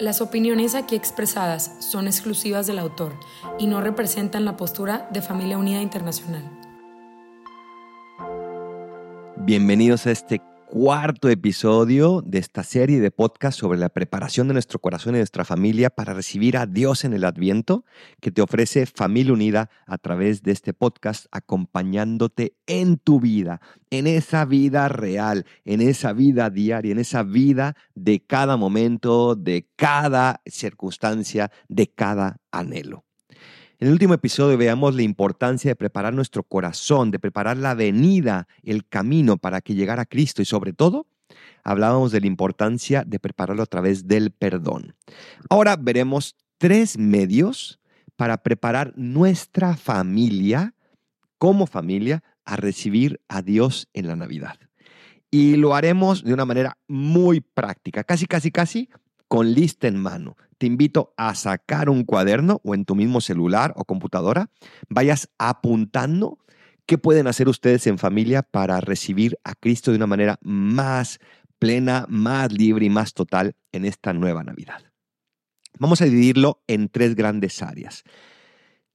Las 0.00 0.20
opiniones 0.20 0.76
aquí 0.76 0.94
expresadas 0.94 1.74
son 1.80 2.06
exclusivas 2.06 2.68
del 2.68 2.78
autor 2.78 3.18
y 3.58 3.66
no 3.66 3.80
representan 3.80 4.44
la 4.44 4.56
postura 4.56 5.08
de 5.12 5.22
Familia 5.22 5.58
Unida 5.58 5.82
Internacional. 5.82 6.44
Bienvenidos 9.38 10.06
a 10.06 10.12
este 10.12 10.40
cuarto 10.70 11.30
episodio 11.30 12.22
de 12.26 12.38
esta 12.38 12.62
serie 12.62 13.00
de 13.00 13.10
podcast 13.10 13.58
sobre 13.58 13.78
la 13.78 13.88
preparación 13.88 14.48
de 14.48 14.52
nuestro 14.52 14.78
corazón 14.78 15.14
y 15.14 15.18
nuestra 15.18 15.46
familia 15.46 15.88
para 15.88 16.12
recibir 16.12 16.58
a 16.58 16.66
Dios 16.66 17.04
en 17.04 17.14
el 17.14 17.24
Adviento, 17.24 17.86
que 18.20 18.30
te 18.30 18.42
ofrece 18.42 18.84
Familia 18.84 19.32
Unida 19.32 19.70
a 19.86 19.96
través 19.96 20.42
de 20.42 20.52
este 20.52 20.74
podcast, 20.74 21.24
acompañándote 21.30 22.54
en 22.66 22.98
tu 22.98 23.18
vida, 23.18 23.62
en 23.88 24.06
esa 24.06 24.44
vida 24.44 24.88
real, 24.88 25.46
en 25.64 25.80
esa 25.80 26.12
vida 26.12 26.50
diaria, 26.50 26.92
en 26.92 26.98
esa 26.98 27.22
vida 27.22 27.74
de 27.94 28.20
cada 28.20 28.58
momento, 28.58 29.36
de 29.36 29.66
cada 29.74 30.42
circunstancia, 30.44 31.50
de 31.68 31.86
cada 31.86 32.40
anhelo. 32.52 33.07
En 33.80 33.86
el 33.86 33.92
último 33.92 34.14
episodio 34.14 34.58
veamos 34.58 34.96
la 34.96 35.02
importancia 35.02 35.70
de 35.70 35.76
preparar 35.76 36.12
nuestro 36.12 36.42
corazón, 36.42 37.12
de 37.12 37.20
preparar 37.20 37.56
la 37.56 37.74
venida, 37.74 38.48
el 38.64 38.84
camino 38.88 39.36
para 39.36 39.60
que 39.60 39.76
llegara 39.76 40.04
Cristo 40.04 40.42
y 40.42 40.46
sobre 40.46 40.72
todo 40.72 41.06
hablábamos 41.62 42.10
de 42.10 42.20
la 42.20 42.26
importancia 42.26 43.04
de 43.06 43.20
prepararlo 43.20 43.62
a 43.62 43.66
través 43.66 44.08
del 44.08 44.32
perdón. 44.32 44.96
Ahora 45.48 45.76
veremos 45.76 46.34
tres 46.56 46.98
medios 46.98 47.78
para 48.16 48.38
preparar 48.38 48.94
nuestra 48.96 49.76
familia 49.76 50.74
como 51.38 51.68
familia 51.68 52.24
a 52.44 52.56
recibir 52.56 53.20
a 53.28 53.42
Dios 53.42 53.88
en 53.92 54.08
la 54.08 54.16
Navidad. 54.16 54.58
Y 55.30 55.54
lo 55.54 55.76
haremos 55.76 56.24
de 56.24 56.34
una 56.34 56.44
manera 56.44 56.78
muy 56.88 57.40
práctica, 57.40 58.02
casi, 58.02 58.26
casi, 58.26 58.50
casi 58.50 58.88
con 59.28 59.52
lista 59.52 59.86
en 59.86 59.96
mano. 59.96 60.36
Te 60.58 60.66
invito 60.66 61.14
a 61.16 61.34
sacar 61.34 61.88
un 61.88 62.04
cuaderno 62.04 62.60
o 62.64 62.74
en 62.74 62.84
tu 62.84 62.94
mismo 62.94 63.20
celular 63.20 63.72
o 63.76 63.84
computadora, 63.84 64.50
vayas 64.88 65.30
apuntando 65.38 66.38
qué 66.86 66.98
pueden 66.98 67.26
hacer 67.26 67.48
ustedes 67.48 67.86
en 67.86 67.98
familia 67.98 68.42
para 68.42 68.80
recibir 68.80 69.38
a 69.44 69.54
Cristo 69.54 69.90
de 69.90 69.98
una 69.98 70.06
manera 70.06 70.38
más 70.42 71.20
plena, 71.58 72.06
más 72.08 72.52
libre 72.52 72.86
y 72.86 72.90
más 72.90 73.14
total 73.14 73.54
en 73.72 73.84
esta 73.84 74.12
nueva 74.12 74.42
Navidad. 74.42 74.82
Vamos 75.78 76.00
a 76.00 76.06
dividirlo 76.06 76.62
en 76.66 76.88
tres 76.88 77.14
grandes 77.14 77.62
áreas. 77.62 78.04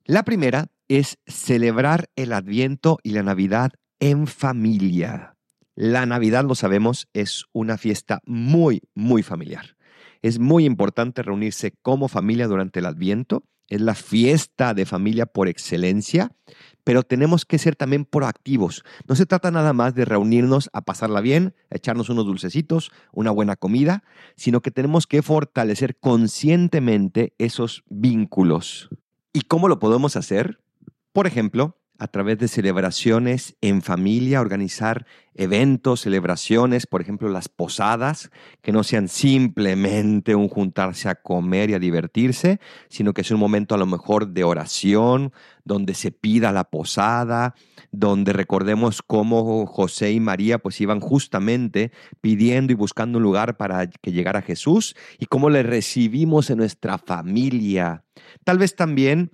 La 0.06 0.23
primera 0.23 0.68
es 0.90 1.20
celebrar 1.28 2.09
el 2.16 2.34
Adviento 2.34 3.00
y 3.03 3.12
la 3.12 3.23
Navidad 3.23 3.72
en 4.00 4.28
familia. 4.28 5.38
La 5.75 6.06
Navidad, 6.06 6.44
lo 6.44 6.56
sabemos, 6.56 7.08
es 7.14 7.45
una 7.53 7.78
fiesta 7.78 8.22
muy, 8.25 8.81
muy 8.94 9.23
familiar. 9.23 9.78
Es 10.23 10.39
muy 10.39 10.63
importante 10.66 11.21
reunirse 11.21 11.73
como 11.81 12.07
familia 12.07 12.47
durante 12.47 12.79
el 12.79 12.85
Adviento. 12.85 13.43
Es 13.67 13.81
la 13.81 13.93
fiesta 13.93 14.73
de 14.73 14.85
familia 14.85 15.25
por 15.25 15.49
excelencia, 15.49 16.31
pero 16.85 17.03
tenemos 17.03 17.43
que 17.45 17.57
ser 17.57 17.75
también 17.75 18.05
proactivos. 18.05 18.83
No 19.05 19.16
se 19.16 19.25
trata 19.25 19.51
nada 19.51 19.73
más 19.73 19.95
de 19.95 20.05
reunirnos 20.05 20.69
a 20.72 20.81
pasarla 20.81 21.19
bien, 21.19 21.56
a 21.69 21.75
echarnos 21.75 22.07
unos 22.07 22.25
dulcecitos, 22.25 22.89
una 23.12 23.31
buena 23.31 23.57
comida, 23.57 24.03
sino 24.38 24.62
que 24.62 24.72
tenemos 24.72 25.07
que 25.07 25.22
fortalecer 25.22 25.97
conscientemente 26.00 27.33
esos 27.38 27.83
vínculos. 27.89 28.89
¿Y 29.33 29.41
cómo 29.41 29.67
lo 29.67 29.79
podemos 29.79 30.16
hacer? 30.16 30.62
Por 31.12 31.28
ejemplo, 31.28 31.82
a 32.03 32.08
través 32.08 32.38
de 32.38 32.50
celebraciones 32.50 33.56
en 33.62 33.81
familia, 33.81 34.41
organizar 34.41 35.06
eventos, 35.36 36.02
celebraciones, 36.02 36.86
por 36.86 37.00
ejemplo, 37.00 37.30
las 37.30 37.47
posadas, 37.47 38.30
que 38.62 38.74
no 38.74 38.84
sean 38.84 39.08
simplemente 39.08 40.36
un 40.36 40.50
juntarse 40.50 41.08
a 41.08 41.16
comer 41.16 41.69
y 41.69 41.75
a 41.75 41.80
divertirse, 41.80 42.59
sino 42.90 43.13
que 43.13 43.24
sea 43.24 43.38
un 43.38 43.40
momento 43.40 43.74
a 43.74 43.78
lo 43.78 43.86
mejor 43.86 44.28
de 44.28 44.44
oración, 44.44 45.31
donde 45.63 45.94
se 45.94 46.12
pida 46.12 46.52
la 46.52 46.66
posada, 46.66 47.56
donde 47.94 48.34
recordemos 48.34 49.02
cómo 49.02 49.66
José 49.66 50.12
y 50.12 50.19
María 50.19 50.58
pues 50.58 50.81
iban 50.81 51.00
justamente 51.00 51.94
pidiendo 52.19 52.74
y 52.74 52.75
buscando 52.75 53.18
un 53.18 53.24
lugar 53.24 53.56
para 53.56 53.88
que 53.88 54.12
llegara 54.12 54.42
Jesús 54.42 54.94
y 55.19 55.28
cómo 55.28 55.50
le 55.50 55.63
recibimos 55.63 56.50
en 56.50 56.58
nuestra 56.58 56.97
familia. 56.97 58.03
Tal 58.44 58.58
vez 58.58 58.75
también 58.75 59.31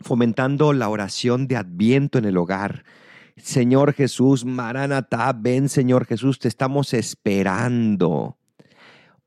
fomentando 0.00 0.72
la 0.72 0.88
oración 0.88 1.46
de 1.46 1.56
adviento 1.56 2.18
en 2.18 2.24
el 2.24 2.36
hogar. 2.36 2.84
Señor 3.36 3.92
Jesús, 3.92 4.44
Maranatá, 4.44 5.32
ven 5.32 5.68
Señor 5.68 6.06
Jesús, 6.06 6.38
te 6.38 6.48
estamos 6.48 6.92
esperando. 6.94 8.38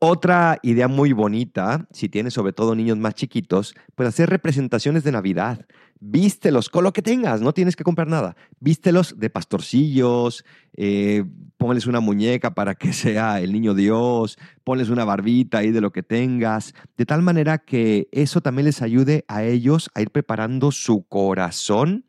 Otra 0.04 0.58
idea 0.64 0.88
muy 0.88 1.14
bonita, 1.14 1.88
si 1.92 2.10
tienes 2.10 2.34
sobre 2.34 2.54
todo 2.54 2.74
niños 2.74 2.98
más 2.98 3.14
chiquitos, 3.14 3.76
pues 3.94 4.10
hacer 4.10 4.32
representaciones 4.32 5.04
de 5.04 5.12
Navidad. 5.12 5.68
Vístelos 6.00 6.70
con 6.70 6.84
lo 6.84 6.92
que 6.92 7.04
tengas, 7.04 7.40
no 7.42 7.54
tienes 7.54 7.76
que 7.76 7.84
comprar 7.84 8.08
nada. 8.08 8.36
Vístelos 8.60 9.20
de 9.20 9.30
pastorcillos, 9.30 10.44
eh, 10.76 11.24
ponles 11.58 11.86
una 11.86 12.00
muñeca 12.00 12.56
para 12.56 12.74
que 12.74 12.94
sea 12.94 13.42
el 13.42 13.54
niño 13.54 13.76
Dios, 13.76 14.40
ponles 14.64 14.90
una 14.90 15.06
barbita 15.06 15.60
ahí 15.60 15.70
de 15.70 15.82
lo 15.82 15.92
que 15.92 16.02
tengas, 16.02 16.74
de 16.98 17.06
tal 17.06 17.22
manera 17.22 17.60
que 17.60 18.10
eso 18.12 18.42
también 18.42 18.66
les 18.66 18.82
ayude 18.82 19.24
a 19.28 19.44
ellos 19.44 19.92
a 19.94 20.02
ir 20.02 20.10
preparando 20.10 20.72
su 20.72 21.04
corazón 21.04 22.06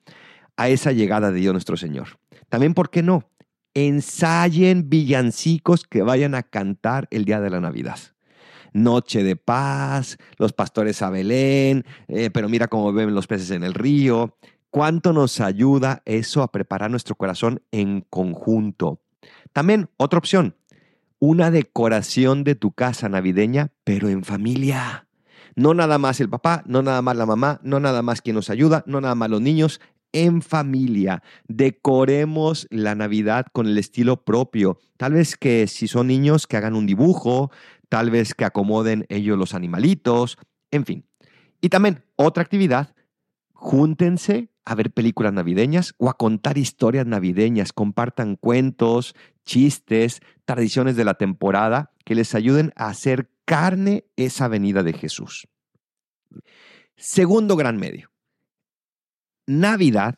a 0.57 0.71
esa 0.71 0.93
llegada 0.93 1.31
de 1.31 1.41
Dios 1.41 1.53
nuestro 1.53 1.77
Señor. 1.77 2.19
También, 2.49 2.73
¿por 2.73 2.89
qué 2.89 3.03
no? 3.03 3.29
Ensayen 3.75 4.89
villancicos 4.89 5.85
que 5.85 6.03
vayan 6.03 6.35
a 6.35 6.43
cantar 6.43 7.09
el 7.11 7.25
día 7.25 7.41
de 7.41 7.51
la 7.51 7.61
Navidad. 7.61 7.99
Noche 8.73 9.23
de 9.23 9.37
paz, 9.37 10.19
los 10.39 10.53
pastores 10.53 11.03
a 11.03 11.11
Belén, 11.11 11.85
eh, 12.09 12.31
pero 12.31 12.49
mira 12.49 12.69
cómo 12.69 12.93
beben 12.93 13.15
los 13.15 13.27
peces 13.27 13.51
en 13.51 13.65
el 13.65 13.75
río. 13.75 14.37
¿Cuánto 14.71 15.13
nos 15.13 15.41
ayuda 15.41 16.03
eso 16.07 16.43
a 16.43 16.51
preparar 16.51 16.91
nuestro 16.91 17.15
corazón 17.15 17.63
en 17.71 18.01
conjunto? 18.09 19.03
También 19.53 19.91
otra 19.99 20.19
opción, 20.19 20.57
una 21.19 21.51
decoración 21.51 22.45
de 22.45 22.55
tu 22.55 22.73
casa 22.73 23.09
navideña, 23.09 23.71
pero 23.85 24.09
en 24.09 24.25
familia. 24.25 25.07
No 25.55 25.75
nada 25.75 25.99
más 25.99 26.21
el 26.21 26.31
papá, 26.31 26.63
no 26.67 26.83
nada 26.83 27.03
más 27.03 27.17
la 27.17 27.27
mamá, 27.27 27.61
no 27.63 27.79
nada 27.79 28.01
más 28.01 28.23
quien 28.23 28.37
nos 28.37 28.49
ayuda, 28.49 28.83
no 28.87 29.01
nada 29.03 29.15
más 29.15 29.29
los 29.29 29.43
niños, 29.43 29.81
en 30.13 30.43
familia. 30.43 31.23
Decoremos 31.49 32.67
la 32.71 32.95
Navidad 32.95 33.47
con 33.53 33.67
el 33.67 33.79
estilo 33.79 34.25
propio. 34.25 34.79
Tal 34.97 35.15
vez 35.15 35.37
que 35.37 35.67
si 35.67 35.89
son 35.89 36.07
niños 36.07 36.47
que 36.47 36.57
hagan 36.57 36.75
un 36.75 36.87
dibujo, 36.87 37.51
tal 37.89 38.11
vez 38.11 38.35
que 38.35 38.45
acomoden 38.45 39.07
ellos 39.09 39.39
los 39.39 39.55
animalitos, 39.55 40.39
en 40.71 40.85
fin. 40.85 41.07
Y 41.61 41.69
también 41.69 42.05
otra 42.17 42.43
actividad, 42.43 42.95
júntense 43.53 44.51
a 44.65 44.75
ver 44.75 44.93
películas 44.93 45.33
navideñas 45.33 45.95
o 45.99 46.09
a 46.09 46.17
contar 46.17 46.59
historias 46.59 47.07
navideñas, 47.07 47.73
compartan 47.73 48.37
cuentos, 48.37 49.15
chistes, 49.45 50.21
tradiciones 50.45 50.97
de 50.97 51.05
la 51.05 51.15
temporada 51.15 51.93
que 52.05 52.15
les 52.15 52.35
ayuden 52.35 52.73
a 52.77 52.89
hacer 52.89 53.31
carne 53.45 54.05
esa 54.17 54.49
venida 54.49 54.83
de 54.83 54.93
Jesús. 54.93 55.49
Segundo 56.97 57.57
gran 57.57 57.77
medio, 57.77 58.12
Navidad, 59.47 60.17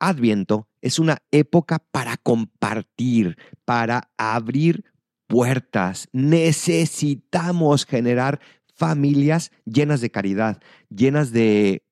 Adviento, 0.00 0.68
es 0.80 0.98
una 0.98 1.18
época 1.30 1.78
para 1.90 2.16
compartir, 2.16 3.36
para 3.64 4.10
abrir 4.18 4.84
puertas. 5.26 6.08
Necesitamos 6.12 7.86
generar 7.86 8.40
familias 8.74 9.50
llenas 9.64 10.00
de 10.00 10.10
caridad, 10.10 10.60
llenas 10.90 11.32
de 11.32 11.84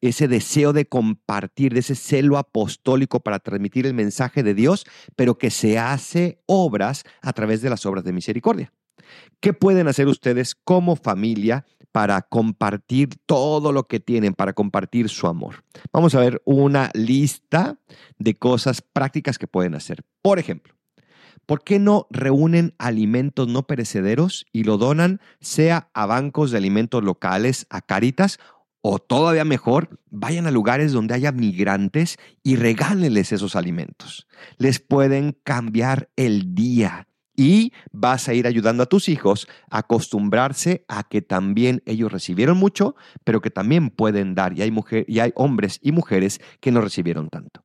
ese 0.00 0.28
deseo 0.28 0.72
de 0.72 0.86
compartir, 0.86 1.72
de 1.72 1.80
ese 1.80 1.94
celo 1.94 2.36
apostólico 2.38 3.20
para 3.20 3.38
transmitir 3.38 3.86
el 3.86 3.94
mensaje 3.94 4.42
de 4.42 4.54
Dios, 4.54 4.84
pero 5.16 5.38
que 5.38 5.50
se 5.50 5.78
hace 5.78 6.42
obras 6.46 7.04
a 7.22 7.32
través 7.32 7.62
de 7.62 7.70
las 7.70 7.86
obras 7.86 8.04
de 8.04 8.12
misericordia. 8.12 8.72
¿Qué 9.40 9.52
pueden 9.52 9.88
hacer 9.88 10.08
ustedes 10.08 10.54
como 10.54 10.96
familia 10.96 11.64
para 11.96 12.20
compartir 12.20 13.08
todo 13.24 13.72
lo 13.72 13.88
que 13.88 14.00
tienen, 14.00 14.34
para 14.34 14.52
compartir 14.52 15.08
su 15.08 15.28
amor. 15.28 15.64
Vamos 15.94 16.14
a 16.14 16.20
ver 16.20 16.42
una 16.44 16.90
lista 16.92 17.78
de 18.18 18.34
cosas 18.34 18.82
prácticas 18.82 19.38
que 19.38 19.46
pueden 19.46 19.74
hacer. 19.74 20.04
Por 20.20 20.38
ejemplo, 20.38 20.74
¿Por 21.46 21.64
qué 21.64 21.78
no 21.78 22.06
reúnen 22.10 22.74
alimentos 22.76 23.48
no 23.48 23.66
perecederos 23.66 24.44
y 24.52 24.64
lo 24.64 24.76
donan 24.76 25.22
sea 25.40 25.88
a 25.94 26.04
bancos 26.04 26.50
de 26.50 26.58
alimentos 26.58 27.02
locales, 27.02 27.66
a 27.70 27.80
Caritas, 27.80 28.40
o 28.82 28.98
todavía 28.98 29.46
mejor, 29.46 29.98
vayan 30.10 30.46
a 30.46 30.50
lugares 30.50 30.92
donde 30.92 31.14
haya 31.14 31.32
migrantes 31.32 32.18
y 32.42 32.56
regálenles 32.56 33.32
esos 33.32 33.56
alimentos? 33.56 34.26
Les 34.58 34.80
pueden 34.80 35.38
cambiar 35.44 36.10
el 36.16 36.54
día 36.54 37.08
y 37.36 37.72
vas 37.92 38.28
a 38.28 38.34
ir 38.34 38.46
ayudando 38.46 38.82
a 38.82 38.86
tus 38.86 39.08
hijos 39.08 39.46
a 39.70 39.78
acostumbrarse 39.78 40.84
a 40.88 41.04
que 41.04 41.22
también 41.22 41.82
ellos 41.86 42.10
recibieron 42.10 42.56
mucho, 42.56 42.96
pero 43.24 43.40
que 43.40 43.50
también 43.50 43.90
pueden 43.90 44.34
dar. 44.34 44.58
Y 44.58 44.62
hay, 44.62 44.74
y 45.06 45.20
hay 45.20 45.32
hombres 45.36 45.78
y 45.82 45.92
mujeres 45.92 46.40
que 46.60 46.72
no 46.72 46.80
recibieron 46.80 47.28
tanto. 47.28 47.64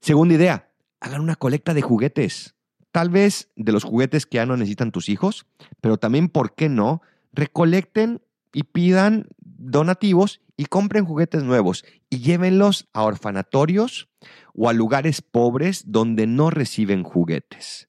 Segunda 0.00 0.34
idea, 0.34 0.70
hagan 1.00 1.20
una 1.20 1.36
colecta 1.36 1.74
de 1.74 1.82
juguetes. 1.82 2.54
Tal 2.90 3.10
vez 3.10 3.50
de 3.56 3.72
los 3.72 3.84
juguetes 3.84 4.24
que 4.26 4.36
ya 4.36 4.46
no 4.46 4.56
necesitan 4.56 4.92
tus 4.92 5.08
hijos, 5.08 5.46
pero 5.80 5.98
también, 5.98 6.28
¿por 6.28 6.54
qué 6.54 6.68
no? 6.68 7.02
Recolecten 7.32 8.22
y 8.52 8.62
pidan 8.64 9.26
donativos 9.40 10.40
y 10.56 10.66
compren 10.66 11.04
juguetes 11.04 11.42
nuevos 11.42 11.84
y 12.08 12.18
llévenlos 12.18 12.88
a 12.92 13.02
orfanatorios 13.02 14.08
o 14.54 14.68
a 14.68 14.72
lugares 14.72 15.20
pobres 15.20 15.90
donde 15.90 16.28
no 16.28 16.50
reciben 16.50 17.02
juguetes 17.02 17.88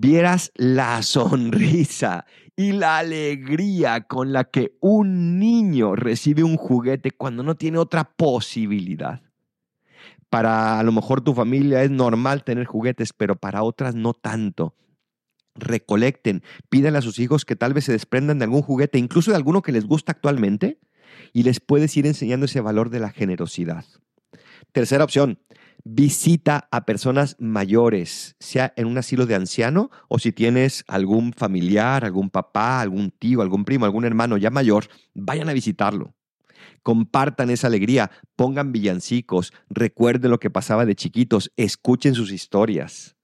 vieras 0.00 0.52
la 0.56 1.02
sonrisa 1.02 2.26
y 2.56 2.72
la 2.72 2.98
alegría 2.98 4.02
con 4.02 4.32
la 4.32 4.44
que 4.44 4.76
un 4.80 5.38
niño 5.38 5.96
recibe 5.96 6.42
un 6.42 6.56
juguete 6.56 7.10
cuando 7.10 7.42
no 7.42 7.56
tiene 7.56 7.78
otra 7.78 8.04
posibilidad. 8.04 9.22
Para 10.30 10.78
a 10.78 10.82
lo 10.82 10.92
mejor 10.92 11.20
tu 11.20 11.34
familia 11.34 11.82
es 11.82 11.90
normal 11.90 12.44
tener 12.44 12.66
juguetes, 12.66 13.12
pero 13.12 13.36
para 13.36 13.62
otras 13.62 13.94
no 13.94 14.14
tanto. 14.14 14.74
Recolecten, 15.54 16.42
pídanle 16.68 16.98
a 16.98 17.02
sus 17.02 17.18
hijos 17.20 17.44
que 17.44 17.54
tal 17.54 17.72
vez 17.72 17.84
se 17.84 17.92
desprendan 17.92 18.38
de 18.38 18.44
algún 18.44 18.62
juguete, 18.62 18.98
incluso 18.98 19.30
de 19.30 19.36
alguno 19.36 19.62
que 19.62 19.72
les 19.72 19.86
gusta 19.86 20.12
actualmente, 20.12 20.80
y 21.32 21.44
les 21.44 21.60
puedes 21.60 21.96
ir 21.96 22.06
enseñando 22.06 22.46
ese 22.46 22.60
valor 22.60 22.90
de 22.90 22.98
la 22.98 23.10
generosidad. 23.10 23.84
Tercera 24.72 25.04
opción, 25.04 25.38
visita 25.82 26.68
a 26.70 26.86
personas 26.86 27.36
mayores, 27.38 28.36
sea 28.38 28.72
en 28.76 28.86
un 28.86 28.98
asilo 28.98 29.26
de 29.26 29.34
anciano 29.34 29.90
o 30.08 30.18
si 30.18 30.32
tienes 30.32 30.84
algún 30.86 31.32
familiar, 31.32 32.04
algún 32.04 32.30
papá, 32.30 32.80
algún 32.80 33.10
tío, 33.10 33.42
algún 33.42 33.64
primo, 33.64 33.84
algún 33.84 34.04
hermano 34.04 34.36
ya 34.36 34.50
mayor, 34.50 34.86
vayan 35.14 35.48
a 35.48 35.52
visitarlo. 35.52 36.14
Compartan 36.82 37.50
esa 37.50 37.66
alegría, 37.66 38.10
pongan 38.36 38.72
villancicos, 38.72 39.52
recuerden 39.68 40.30
lo 40.30 40.38
que 40.38 40.50
pasaba 40.50 40.86
de 40.86 40.94
chiquitos, 40.94 41.52
escuchen 41.56 42.14
sus 42.14 42.30
historias. 42.30 43.16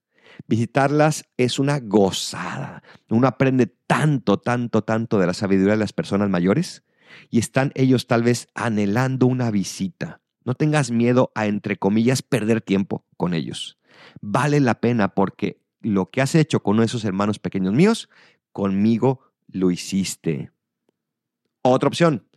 Visitarlas 0.47 1.25
es 1.37 1.59
una 1.59 1.79
gozada. 1.79 2.83
Uno 3.09 3.27
aprende 3.27 3.67
tanto, 3.67 4.39
tanto, 4.39 4.83
tanto 4.83 5.19
de 5.19 5.27
la 5.27 5.33
sabiduría 5.33 5.73
de 5.73 5.79
las 5.79 5.93
personas 5.93 6.29
mayores 6.29 6.83
y 7.29 7.39
están 7.39 7.71
ellos 7.75 8.07
tal 8.07 8.23
vez 8.23 8.47
anhelando 8.55 9.27
una 9.27 9.51
visita. 9.51 10.20
No 10.43 10.55
tengas 10.55 10.91
miedo 10.91 11.31
a, 11.35 11.45
entre 11.45 11.77
comillas, 11.77 12.21
perder 12.21 12.61
tiempo 12.61 13.05
con 13.17 13.33
ellos. 13.33 13.77
Vale 14.21 14.59
la 14.59 14.79
pena 14.79 15.09
porque 15.09 15.61
lo 15.81 16.09
que 16.09 16.21
has 16.21 16.35
hecho 16.35 16.61
con 16.61 16.81
esos 16.81 17.05
hermanos 17.05 17.39
pequeños 17.39 17.73
míos, 17.73 18.09
conmigo 18.51 19.21
lo 19.47 19.71
hiciste. 19.71 20.51
Otra 21.61 21.87
opción, 21.87 22.27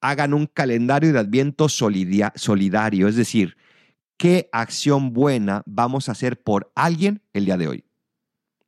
hagan 0.00 0.34
un 0.34 0.46
calendario 0.46 1.12
de 1.12 1.18
adviento 1.18 1.68
solidario, 1.68 3.08
es 3.08 3.16
decir, 3.16 3.56
qué 4.16 4.48
acción 4.52 5.12
buena 5.12 5.62
vamos 5.66 6.08
a 6.08 6.12
hacer 6.12 6.42
por 6.42 6.70
alguien 6.74 7.22
el 7.32 7.46
día 7.46 7.56
de 7.56 7.68
hoy. 7.68 7.84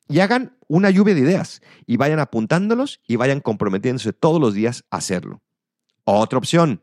Y 0.08 0.20
hagan 0.20 0.56
una 0.66 0.90
lluvia 0.90 1.14
de 1.14 1.20
ideas 1.20 1.62
y 1.86 1.96
vayan 1.96 2.18
apuntándolos 2.18 3.00
y 3.06 3.16
vayan 3.16 3.40
comprometiéndose 3.40 4.12
todos 4.12 4.40
los 4.40 4.54
días 4.54 4.84
a 4.90 4.96
hacerlo. 4.96 5.40
Otra 6.04 6.38
opción, 6.38 6.82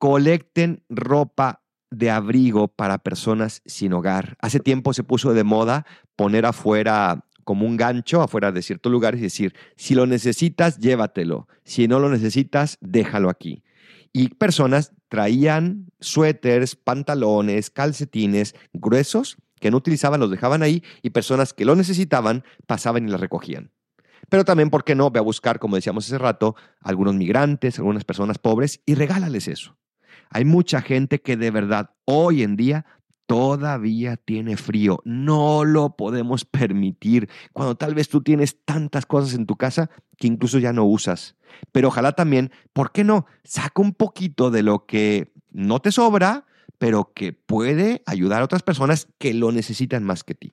colecten 0.00 0.82
ropa 0.88 1.62
de 1.90 2.10
abrigo 2.10 2.68
para 2.68 2.98
personas 2.98 3.60
sin 3.66 3.92
hogar. 3.92 4.38
Hace 4.40 4.58
tiempo 4.58 4.94
se 4.94 5.04
puso 5.04 5.34
de 5.34 5.44
moda 5.44 5.84
poner 6.16 6.46
afuera 6.46 7.26
como 7.44 7.66
un 7.66 7.76
gancho 7.76 8.22
afuera 8.22 8.50
de 8.50 8.62
ciertos 8.62 8.90
lugares 8.90 9.20
y 9.20 9.24
decir, 9.24 9.54
si 9.76 9.94
lo 9.94 10.06
necesitas, 10.06 10.78
llévatelo. 10.78 11.48
Si 11.64 11.86
no 11.86 11.98
lo 11.98 12.08
necesitas, 12.08 12.78
déjalo 12.80 13.28
aquí. 13.28 13.62
Y 14.12 14.28
personas 14.28 14.92
traían 15.08 15.92
suéteres, 16.00 16.76
pantalones, 16.76 17.68
calcetines 17.68 18.54
gruesos 18.72 19.36
que 19.60 19.70
no 19.70 19.76
utilizaban, 19.76 20.20
los 20.20 20.30
dejaban 20.30 20.62
ahí 20.62 20.82
y 21.02 21.10
personas 21.10 21.52
que 21.52 21.66
lo 21.66 21.76
necesitaban 21.76 22.42
pasaban 22.66 23.06
y 23.06 23.10
las 23.10 23.20
recogían. 23.20 23.70
Pero 24.30 24.46
también, 24.46 24.70
¿por 24.70 24.84
qué 24.84 24.94
no? 24.94 25.10
Ve 25.10 25.18
a 25.18 25.22
buscar, 25.22 25.58
como 25.58 25.76
decíamos 25.76 26.06
hace 26.06 26.16
rato, 26.16 26.56
algunos 26.80 27.14
migrantes, 27.16 27.78
algunas 27.78 28.04
personas 28.04 28.38
pobres 28.38 28.80
y 28.86 28.94
regálales 28.94 29.46
eso. 29.46 29.76
Hay 30.30 30.44
mucha 30.44 30.80
gente 30.80 31.20
que 31.20 31.36
de 31.36 31.50
verdad 31.50 31.90
hoy 32.04 32.42
en 32.42 32.56
día 32.56 32.86
todavía 33.26 34.16
tiene 34.16 34.56
frío. 34.56 35.00
No 35.04 35.64
lo 35.64 35.96
podemos 35.96 36.44
permitir 36.44 37.28
cuando 37.52 37.76
tal 37.76 37.94
vez 37.94 38.08
tú 38.08 38.22
tienes 38.22 38.64
tantas 38.64 39.06
cosas 39.06 39.34
en 39.34 39.46
tu 39.46 39.56
casa 39.56 39.90
que 40.16 40.26
incluso 40.26 40.58
ya 40.58 40.72
no 40.72 40.84
usas. 40.84 41.36
Pero 41.72 41.88
ojalá 41.88 42.12
también, 42.12 42.50
¿por 42.72 42.92
qué 42.92 43.04
no? 43.04 43.26
Saca 43.44 43.82
un 43.82 43.92
poquito 43.92 44.50
de 44.50 44.62
lo 44.62 44.86
que 44.86 45.32
no 45.50 45.80
te 45.80 45.92
sobra, 45.92 46.46
pero 46.78 47.12
que 47.14 47.32
puede 47.32 48.02
ayudar 48.06 48.40
a 48.40 48.44
otras 48.44 48.62
personas 48.62 49.08
que 49.18 49.34
lo 49.34 49.52
necesitan 49.52 50.04
más 50.04 50.24
que 50.24 50.34
ti. 50.34 50.52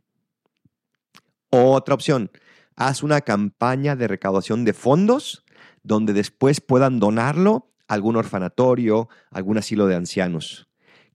Otra 1.49 1.95
opción, 1.95 2.31
haz 2.75 3.03
una 3.03 3.21
campaña 3.21 3.95
de 3.95 4.07
recaudación 4.07 4.65
de 4.65 4.73
fondos 4.73 5.45
donde 5.83 6.13
después 6.13 6.61
puedan 6.61 6.99
donarlo 6.99 7.71
algún 7.87 8.15
orfanatorio, 8.15 9.09
algún 9.31 9.57
asilo 9.57 9.87
de 9.87 9.95
ancianos. 9.95 10.67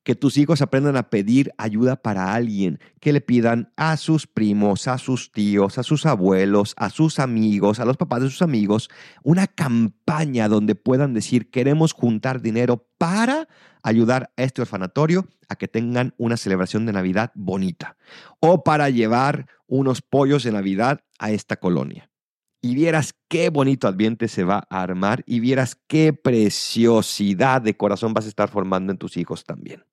Que 0.03 0.17
tus 0.17 0.37
hijos 0.37 0.63
aprendan 0.63 0.97
a 0.97 1.11
pedir 1.11 1.53
ayuda 1.59 1.95
para 1.95 2.35
alguien, 2.35 2.81
que 2.99 3.13
le 3.13 3.21
pidan 3.21 3.73
a 3.77 3.97
sus 3.97 4.27
primos, 4.27 4.89
a 4.89 4.99
sus 4.99 5.31
tíos, 5.31 5.79
a 5.79 5.85
sus 5.85 6.07
abuelos, 6.07 6.75
a 6.77 6.91
sus 6.91 7.21
amigos, 7.21 7.79
a 7.79 7.85
los 7.85 7.97
papás 7.97 8.23
de 8.23 8.31
sus 8.31 8.43
amigos, 8.43 8.91
una 9.23 9.47
campaña 9.47 10.49
donde 10.49 10.75
puedan 10.75 11.15
decir 11.15 11.51
queremos 11.51 11.93
juntar 11.93 12.41
dinero 12.43 12.89
para 12.99 13.47
ayudar 13.85 14.33
a 14.37 14.43
este 14.43 14.63
orfanatorio 14.63 15.29
a 15.49 15.55
que 15.55 15.69
tengan 15.69 16.15
una 16.19 16.37
celebración 16.37 16.85
de 16.85 16.93
Navidad 16.93 17.31
bonita 17.35 17.97
o 18.41 18.65
para 18.65 18.91
llevar 18.91 19.47
unos 19.69 20.03
pollos 20.03 20.43
de 20.43 20.53
Navidad 20.53 21.05
a 21.19 21.31
esta 21.31 21.57
colonia 21.57 22.12
y 22.63 22.77
vieras 22.77 23.15
qué 23.29 23.51
bonito 23.51 23.89
ambiente 23.89 24.29
se 24.29 24.45
va 24.45 24.67
a 24.71 24.83
armar 24.83 25.25
y 25.27 25.41
vieras 25.41 25.77
qué 25.89 26.13
preciosidad 26.13 27.61
de 27.61 27.77
corazón 27.77 28.15
vas 28.15 28.25
a 28.25 28.29
estar 28.29 28.49
formando 28.49 28.93
en 28.93 28.99
tus 28.99 29.17
hijos 29.17 29.45
también. 29.45 29.85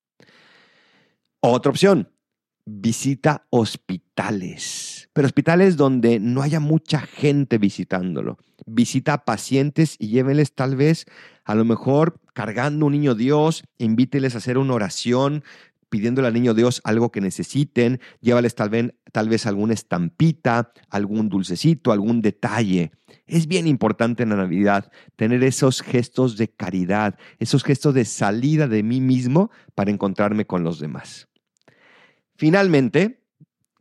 Otra 1.42 1.72
opción, 1.72 2.12
visita 2.66 3.48
hospitales, 3.50 5.10
pero 5.14 5.26
hospitales 5.26 5.78
donde 5.78 6.20
no 6.20 6.44
haya 6.44 6.60
mucha 6.60 7.00
gente 7.00 7.58
visitándolo. 7.58 8.38
Visita 8.68 9.26
pacientes 9.26 9.96
y 9.98 10.10
llévenles 10.10 10.54
tal 10.54 10.76
vez, 10.76 11.06
a 11.46 11.56
lo 11.56 11.66
mejor 11.66 12.20
cargando 12.34 12.86
un 12.86 12.92
niño 12.92 13.16
Dios, 13.16 13.64
invíteles 13.80 14.36
a 14.36 14.38
hacer 14.38 14.60
una 14.60 14.76
oración, 14.76 15.44
pidiéndole 15.90 16.28
al 16.28 16.34
niño 16.34 16.54
Dios 16.54 16.82
algo 16.84 17.12
que 17.12 17.22
necesiten, 17.22 18.00
llévales 18.22 18.56
tal 18.56 18.70
vez, 18.70 18.94
tal 19.12 19.30
vez 19.30 19.46
alguna 19.46 19.74
estampita, 19.74 20.72
algún 20.90 21.30
dulcecito, 21.30 21.92
algún 21.92 22.22
detalle. 22.22 22.92
Es 23.26 23.48
bien 23.48 23.68
importante 23.68 24.24
en 24.24 24.30
la 24.30 24.36
Navidad 24.36 24.92
tener 25.16 25.44
esos 25.44 25.82
gestos 25.82 26.38
de 26.38 26.48
caridad, 26.50 27.18
esos 27.40 27.64
gestos 27.64 27.94
de 27.94 28.06
salida 28.06 28.68
de 28.68 28.84
mí 28.84 29.02
mismo 29.02 29.52
para 29.76 29.92
encontrarme 29.92 30.46
con 30.46 30.64
los 30.64 30.80
demás. 30.80 31.28
Finalmente, 32.36 33.24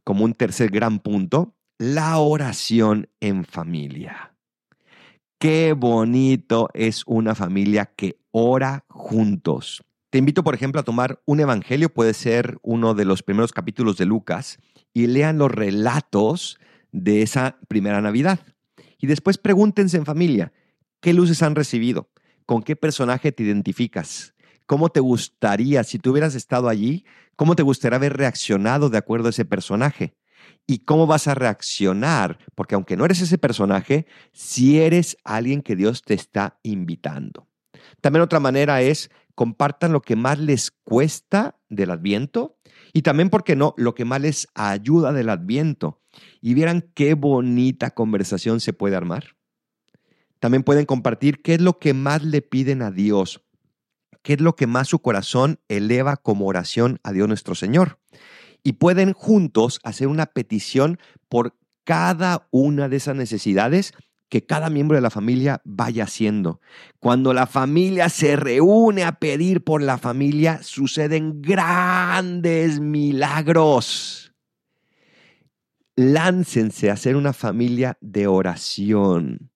como 0.05 0.25
un 0.25 0.35
tercer 0.35 0.71
gran 0.71 0.99
punto, 0.99 1.55
la 1.79 2.19
oración 2.19 3.09
en 3.21 3.45
familia. 3.45 4.35
Qué 5.39 5.73
bonito 5.75 6.69
es 6.75 7.05
una 7.07 7.37
familia 7.37 7.93
que 7.95 8.19
ora 8.33 8.85
juntos. 8.89 9.85
Te 10.11 10.17
invito, 10.17 10.43
por 10.43 10.55
ejemplo, 10.55 10.81
a 10.81 10.85
tomar 10.85 11.21
un 11.27 11.41
evangelio, 11.41 11.93
puede 11.93 12.15
ser 12.15 12.59
uno 12.63 12.95
de 12.95 13.05
los 13.05 13.23
primeros 13.23 13.53
capítulos 13.53 13.99
de 13.99 14.07
Lucas, 14.07 14.59
y 14.95 15.07
lean 15.07 15.37
los 15.37 15.51
relatos 15.51 16.59
de 16.93 17.21
esa 17.21 17.59
primera 17.69 18.01
Navidad. 18.01 18.41
Y 18.99 19.07
después 19.07 19.37
pregúntense 19.37 19.99
en 19.99 20.07
familia, 20.07 20.53
¿qué 21.01 21.13
luces 21.13 21.43
han 21.43 21.55
recibido? 21.55 22.11
¿Con 22.47 22.63
qué 22.63 22.75
personaje 22.75 23.33
te 23.33 23.43
identificas? 23.43 24.35
¿Cómo 24.65 24.89
te 24.89 25.01
gustaría, 25.01 25.85
si 25.85 25.99
tú 25.99 26.13
hubieras 26.13 26.35
estado 26.35 26.71
allí, 26.71 27.05
cómo 27.37 27.55
te 27.55 27.63
gustaría 27.63 27.97
haber 27.97 28.17
reaccionado 28.17 28.89
de 28.89 28.97
acuerdo 28.97 29.27
a 29.27 29.31
ese 29.31 29.45
personaje? 29.45 30.15
¿Y 30.67 30.81
cómo 30.81 31.07
vas 31.07 31.29
a 31.29 31.35
reaccionar? 31.35 32.39
Porque 32.55 32.75
aunque 32.75 32.97
no 32.97 33.05
eres 33.05 33.21
ese 33.21 33.37
personaje, 33.37 34.07
si 34.33 34.81
eres 34.81 35.19
alguien 35.25 35.61
que 35.61 35.77
Dios 35.77 36.01
te 36.01 36.15
está 36.15 36.59
invitando. 36.63 37.47
También 38.01 38.23
otra 38.23 38.41
manera 38.41 38.81
es 38.81 39.11
compartan 39.39 39.93
lo 39.93 40.03
que 40.03 40.17
más 40.17 40.41
les 40.41 40.73
cuesta 40.83 41.61
del 41.69 41.93
adviento 41.93 42.59
Y 42.93 43.03
también, 43.03 43.31
¿por 43.31 43.45
qué 43.45 43.55
no? 43.55 43.73
Lo 43.77 43.95
que 43.95 44.05
más 44.05 44.21
les 44.21 44.49
ayuda 44.55 45.13
del 45.13 45.29
adviento. 45.29 46.01
Y 46.41 46.55
vieran 46.55 46.91
qué 46.93 47.15
bonita 47.15 47.93
conversación 47.93 48.59
se 48.59 48.73
puede 48.73 48.97
armar. 48.97 49.37
También 50.41 50.65
pueden 50.65 50.87
compartir 50.87 51.41
qué 51.41 51.55
es 51.55 51.61
lo 51.61 51.79
que 51.79 51.95
más 51.95 52.25
le 52.25 52.43
piden 52.43 52.83
a 52.83 52.91
Dios, 52.91 53.45
qué 54.25 54.33
es 54.33 54.41
lo 54.41 54.57
que 54.57 54.67
más 54.67 54.89
su 54.89 54.99
corazón 54.99 55.61
eleva 55.69 56.17
como 56.17 56.47
oración 56.47 56.99
a 57.05 57.13
Dios 57.13 57.29
nuestro 57.29 57.55
Señor. 57.55 58.01
Y 58.65 58.73
pueden 58.73 59.13
juntos 59.13 59.79
hacer 59.85 60.09
una 60.09 60.27
petición 60.27 60.99
por 61.29 61.55
cada 61.85 62.49
una 62.51 62.89
de 62.89 62.97
esas 62.97 63.15
necesidades 63.15 63.93
que 64.29 64.45
cada 64.45 64.71
miembro 64.71 64.97
de 64.97 65.01
la 65.01 65.11
familia 65.11 65.61
vaya 65.65 66.05
haciendo. 66.05 66.61
Cuando 66.99 67.33
la 67.33 67.47
familia 67.47 68.09
se 68.09 68.37
reúne 68.37 69.05
a 69.05 69.13
pedir 69.13 69.65
por 69.65 69.83
la 69.83 69.99
familia, 69.99 70.63
suceden 70.63 71.41
grandes 71.41 72.81
milagros. 72.81 74.35
Láncense 75.97 76.91
a 76.91 76.97
ser 76.97 77.17
una 77.17 77.33
familia 77.33 77.99
de 78.01 78.27
oración. 78.27 79.51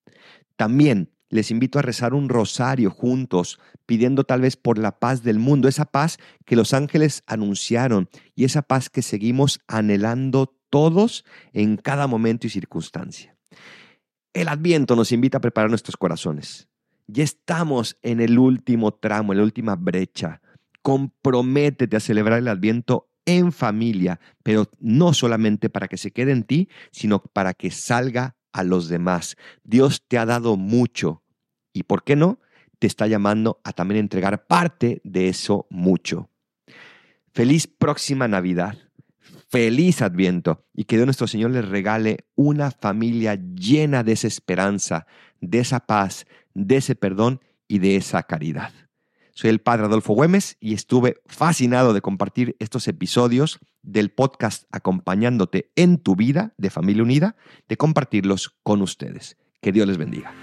También 0.55 1.13
les 1.29 1.49
invito 1.51 1.79
a 1.79 1.81
rezar 1.81 2.13
un 2.13 2.29
rosario 2.29 2.91
juntos, 2.91 3.59
pidiendo 3.85 4.23
tal 4.23 4.41
vez 4.41 4.55
por 4.55 4.77
la 4.77 4.99
paz 4.99 5.23
del 5.23 5.39
mundo, 5.39 5.67
esa 5.67 5.85
paz 5.85 6.17
que 6.45 6.55
los 6.55 6.73
ángeles 6.73 7.23
anunciaron 7.25 8.07
y 8.35 8.45
esa 8.45 8.61
paz 8.61 8.89
que 8.89 9.01
seguimos 9.01 9.59
anhelando 9.67 10.55
todos 10.69 11.25
en 11.51 11.77
cada 11.77 12.07
momento 12.07 12.45
y 12.45 12.51
circunstancia. 12.51 13.35
El 14.33 14.47
adviento 14.47 14.95
nos 14.95 15.11
invita 15.11 15.37
a 15.37 15.41
preparar 15.41 15.69
nuestros 15.69 15.95
corazones. 15.95 16.67
Ya 17.07 17.23
estamos 17.23 17.97
en 18.01 18.19
el 18.19 18.39
último 18.39 18.93
tramo, 18.93 19.31
en 19.31 19.37
la 19.37 19.43
última 19.43 19.75
brecha. 19.75 20.41
Comprométete 20.81 21.95
a 21.95 21.99
celebrar 21.99 22.39
el 22.39 22.47
adviento 22.47 23.09
en 23.25 23.51
familia, 23.51 24.19
pero 24.41 24.69
no 24.79 25.13
solamente 25.13 25.69
para 25.69 25.87
que 25.87 25.97
se 25.97 26.11
quede 26.11 26.31
en 26.31 26.43
ti, 26.43 26.67
sino 26.91 27.19
para 27.19 27.53
que 27.53 27.71
salga 27.71 28.35
a 28.51 28.63
los 28.63 28.89
demás. 28.89 29.37
Dios 29.63 30.03
te 30.07 30.17
ha 30.17 30.25
dado 30.25 30.57
mucho 30.57 31.23
y, 31.71 31.83
¿por 31.83 32.03
qué 32.03 32.15
no? 32.15 32.39
Te 32.79 32.87
está 32.87 33.07
llamando 33.07 33.61
a 33.63 33.71
también 33.71 33.99
entregar 33.99 34.47
parte 34.47 34.99
de 35.03 35.29
eso 35.29 35.67
mucho. 35.69 36.29
Feliz 37.33 37.67
próxima 37.67 38.27
Navidad. 38.27 38.77
Feliz 39.53 40.01
Adviento 40.01 40.65
y 40.73 40.85
que 40.85 40.95
Dios 40.95 41.05
nuestro 41.05 41.27
Señor 41.27 41.51
les 41.51 41.69
regale 41.69 42.25
una 42.33 42.71
familia 42.71 43.35
llena 43.35 44.03
de 44.03 44.13
esa 44.13 44.25
esperanza, 44.25 45.05
de 45.41 45.59
esa 45.59 45.81
paz, 45.81 46.25
de 46.55 46.77
ese 46.77 46.95
perdón 46.95 47.39
y 47.67 47.77
de 47.77 47.95
esa 47.95 48.23
caridad. 48.23 48.71
Soy 49.35 49.51
el 49.51 49.61
Padre 49.61 49.85
Adolfo 49.85 50.15
Güemes 50.15 50.57
y 50.59 50.73
estuve 50.73 51.17
fascinado 51.27 51.93
de 51.93 52.01
compartir 52.01 52.55
estos 52.57 52.87
episodios 52.87 53.59
del 53.83 54.09
podcast 54.09 54.63
acompañándote 54.71 55.69
en 55.75 55.99
tu 55.99 56.15
vida 56.15 56.55
de 56.57 56.71
familia 56.71 57.03
unida, 57.03 57.35
de 57.69 57.77
compartirlos 57.77 58.55
con 58.63 58.81
ustedes. 58.81 59.37
Que 59.61 59.71
Dios 59.71 59.87
les 59.87 59.99
bendiga. 59.99 60.33